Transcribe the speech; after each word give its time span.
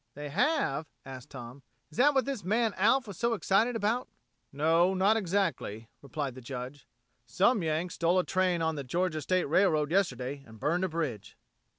"They 0.15 0.29
have?" 0.29 0.87
asked 1.05 1.29
Tom. 1.29 1.61
"Is 1.91 1.99
that 1.99 2.15
what 2.15 2.25
this 2.25 2.43
man 2.43 2.73
Alf 2.75 3.05
was 3.05 3.19
so 3.19 3.35
excited 3.35 3.75
about!" 3.75 4.07
"No 4.51 4.95
not 4.95 5.15
exactly," 5.15 5.89
replied 6.01 6.33
the 6.33 6.41
Judge. 6.41 6.87
"Some 7.27 7.61
Yanks 7.61 7.93
stole 7.93 8.17
a 8.17 8.23
train 8.25 8.63
on 8.63 8.73
the 8.73 8.83
Georgia 8.83 9.21
State 9.21 9.45
Railroad 9.45 9.91
yesterday 9.91 10.43
and 10.47 10.59
burned 10.59 10.83
a 10.83 10.89
bridge." 10.89 11.37